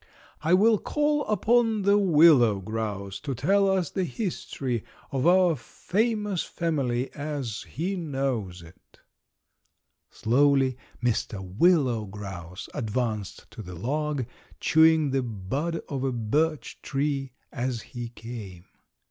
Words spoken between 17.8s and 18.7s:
he came.